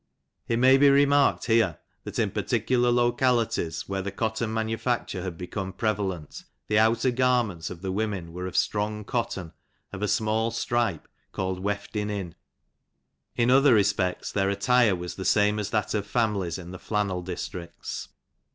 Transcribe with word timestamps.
It 0.47 0.57
may 0.57 0.79
be 0.79 0.89
remarked 0.89 1.45
here, 1.45 1.77
that 2.05 2.17
in 2.17 2.31
particular 2.31 2.89
loca 2.89 3.25
lities 3.25 3.87
where 3.87 4.01
the 4.01 4.09
cotton 4.11 4.51
manufacture 4.51 5.21
had 5.21 5.37
become 5.37 5.71
prevalent, 5.71 6.43
the 6.65 6.79
outer 6.79 7.11
garments 7.11 7.69
of 7.69 7.83
the 7.83 7.91
women 7.91 8.33
were 8.33 8.47
of 8.47 8.57
strong 8.57 9.03
cotton, 9.03 9.53
of 9.93 10.01
a 10.01 10.07
small 10.07 10.49
stripe, 10.49 11.07
called" 11.31 11.61
weftin 11.63 12.09
in; 12.09 12.33
in 13.35 13.51
other 13.51 13.75
respects 13.75 14.31
their 14.31 14.49
attire 14.49 14.95
was 14.95 15.13
the 15.13 15.23
same 15.23 15.59
as 15.59 15.69
that 15.69 15.93
of 15.93 16.07
families 16.07 16.57
in 16.57 16.71
the 16.71 16.79
flannel 16.79 17.21
districts. 17.21 18.07